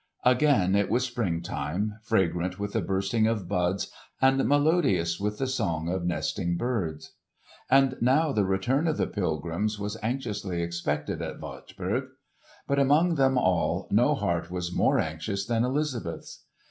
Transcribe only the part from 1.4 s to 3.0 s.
time, fragrant with the